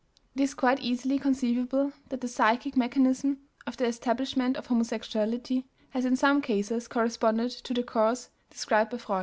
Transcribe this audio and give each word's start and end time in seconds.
It 0.33 0.41
is 0.41 0.55
quite 0.55 0.79
easily 0.79 1.19
conceivable 1.19 1.91
that 2.09 2.21
the 2.21 2.27
psychic 2.27 2.75
mechanism 2.75 3.37
of 3.67 3.77
the 3.77 3.85
establishment 3.85 4.57
of 4.57 4.65
homosexuality 4.65 5.65
has 5.91 6.05
in 6.05 6.15
some 6.15 6.41
cases 6.41 6.87
corresponded 6.87 7.51
to 7.51 7.71
the 7.71 7.83
course 7.83 8.31
described 8.49 8.89
by 8.89 8.97
Freud. 8.97 9.19